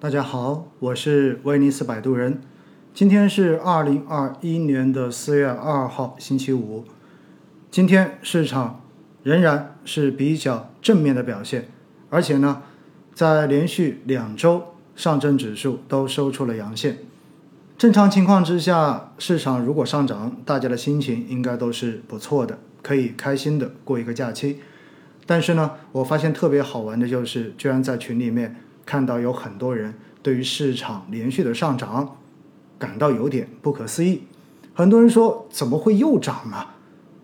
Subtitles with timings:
[0.00, 2.40] 大家好，我是威尼斯摆渡人。
[2.94, 6.84] 今天是二零二一年的四月二号，星期五。
[7.68, 8.80] 今天市场
[9.24, 11.66] 仍然是比较正面的表现，
[12.10, 12.62] 而且呢，
[13.12, 16.98] 在连续两周上证指数都收出了阳线。
[17.76, 24.60] 正常情况之下，市场如果上涨，大家的心情应该都是不错的，可以开心的过一个假期。
[25.26, 28.54] 但是呢，我发现特别好玩的就是，居然在群里面。
[28.88, 29.92] 看到有很多人
[30.22, 32.16] 对于市场连续的上涨
[32.78, 34.22] 感到有点不可思议，
[34.72, 36.74] 很多人说怎么会又涨啊？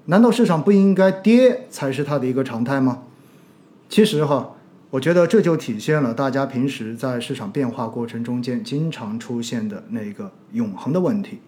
[0.04, 3.04] 难道市场不应该跌才是它的一个常态吗？
[3.88, 4.56] 其实哈，
[4.90, 11.38] 我觉得这就体现了大家平时在市场变化过程中间经常出现的那个永恒的问题，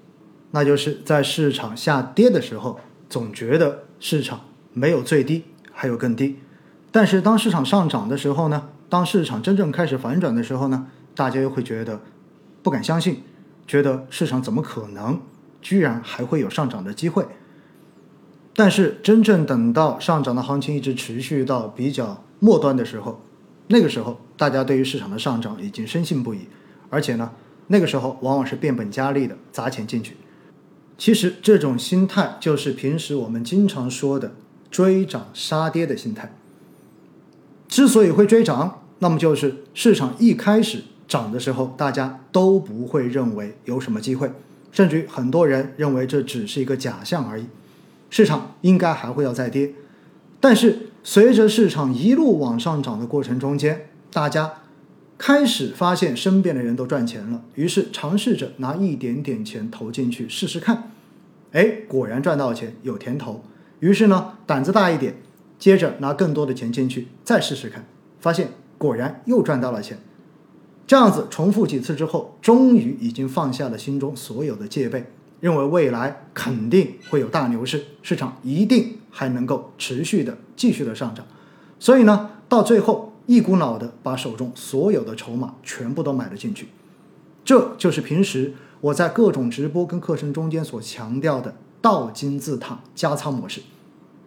[0.53, 2.81] 那就是在市场下跌的时候，
[3.11, 4.41] 总觉得市场
[4.73, 6.39] 没有最低，还有更低，
[6.91, 8.71] 但是当市场上涨的时候呢？
[8.89, 12.01] 当市场真正开始反转的时候呢，大家又会觉得
[12.63, 13.23] 不敢相信，
[13.67, 15.21] 觉得市场怎么可能
[15.61, 17.27] 居然还会有上涨的机会？
[18.55, 23.21] 但是真正等到上涨的行情一直持续到比较末端的时候，
[23.69, 26.47] 那个时候大家对于市场的上涨已经深信不疑，
[26.89, 27.33] 而且呢，
[27.67, 30.17] 那个时候往往是变本加厉的砸钱进去。
[30.97, 34.35] 其实这种心态就是平时我们经常说的
[34.71, 36.36] 追涨杀跌的心态。
[37.77, 44.33] 之所以会追涨，那么就是市场一开始涨的时候，大家都不会认为有什么机会，
[44.73, 47.45] 甚至于很多人认为这只是一个假象而已，
[48.09, 49.75] 市场应该还会要再跌。
[50.41, 54.55] 但是随着市场一路往上涨的过程中间，大家
[55.19, 60.93] 开始发现身边的人都赚钱了，于是尝试着拿一点点钱投进去试试看，
[61.53, 63.45] 哎，果然赚到钱，有甜头，
[63.81, 65.17] 于是呢，胆子大一点。
[65.59, 67.87] 接着拿更多的钱进去，再试试看，
[68.21, 69.99] 发现果然又赚到了钱。
[70.87, 81.27] 这样子重复几次之后，终于已经放下了心中所有的戒备，认为未来肯定会有大牛市，市场一定还能够持续的继续的上涨。
[81.81, 86.69] 所以呢，到最后一股脑的把手中所有的筹码全部都买了进去。
[87.45, 93.61] 这就是平时我在各种直播跟课程中间所强调的倒金字塔加仓模式。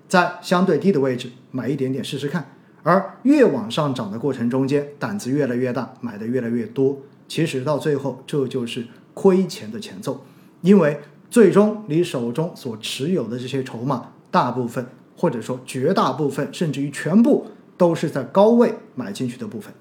[0.10, 2.50] 在相对低的位置买一点点试试看，
[2.82, 6.98] 而越往上涨的过程中间，胆子越来越大，买的越来越多，
[7.28, 10.26] 其实到最后这就是亏钱的前奏，
[10.62, 11.00] 因为
[11.30, 14.84] 最终你手中所持有的这些筹码，大部分
[15.16, 17.46] 或者说绝大部分，甚至于全部
[17.78, 19.72] 都是在高位买进去的部分，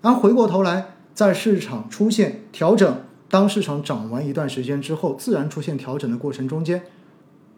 [0.00, 6.82] 而回过头来，在市场出现调整，当市场涨完一段时间之后，自然出现调整的过程中间。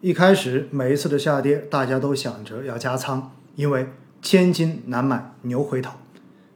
[0.05, 3.89] 一开始每一次的下跌，大家都想着要加仓，因为
[4.21, 5.95] 千金难买牛回头。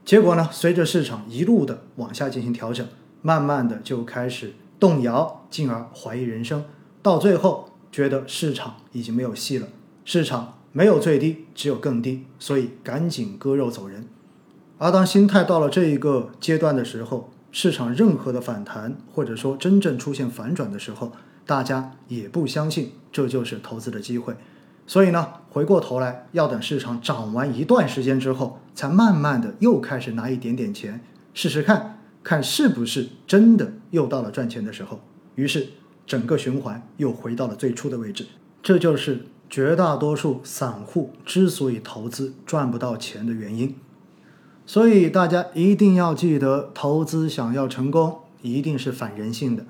[0.04, 2.86] 结果呢，随着市场一路的往下进行调整，
[3.22, 6.62] 慢慢的就开始动摇，进而怀疑人生，
[7.00, 9.66] 到最后觉得市场已经没有戏了，
[10.04, 14.06] 市场没有最低，只有更低，所以赶紧割肉走人。
[14.76, 21.12] 而当心态到了这一个阶段的时候，市场任何的反弹，或者说真正出现反转的时候，
[21.48, 24.36] 大家也不相信这就是投资的机会，
[24.86, 31.00] 所以呢，回过头来要等市场涨完一段时间之后，才慢慢的又开始拿一点点钱
[31.32, 35.00] 试试看看是不是真的又到了赚钱的时候。
[35.36, 35.68] 于是
[36.06, 38.26] 整个循环又回到了最初的位置。
[38.62, 43.74] 这就是绝大多数散户之所以投资赚不到钱的原因。
[44.66, 49.64] 所以大家一定要记得，投资想要成功，一定是反人性的。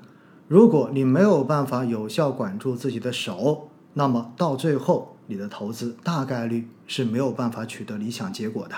[0.49, 8.75] 如果你没有办法有效管住自己的手，那么到最后你的投资大概率是没有办法取得理想结果的。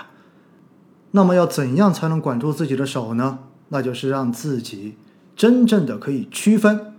[1.12, 3.38] 那么要怎样才能管住自己的手呢？
[3.70, 4.96] 那就是让自己
[5.34, 6.92] 真正的可以区分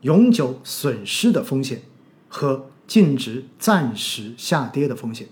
[0.00, 1.82] 永久损失的风险
[2.26, 5.28] 和净值暂时下跌的风险。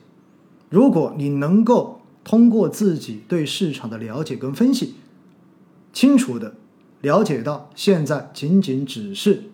[0.68, 4.96] 如果你能够通过自己对市场的了解跟分析，
[5.94, 6.53] 清楚的。
[7.00, 9.45] 了解到现在仅仅只是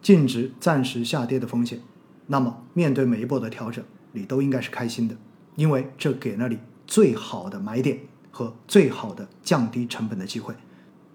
[0.00, 1.80] 净值暂时下跌的风险，
[2.26, 5.16] 那么面对每一波的调整，你都应该是开心的，
[5.56, 7.98] 因为这给了你最好的买点
[8.30, 10.54] 和最好的降低成本的机会。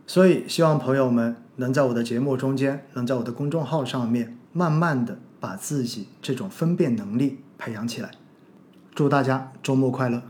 [0.07, 8.11] 所以，希望朋友们能在我的节目中间，能在我的公众号上面，慢慢的把自己这种分辨能力培养起来。
[8.93, 10.21] 祝大家周末快乐！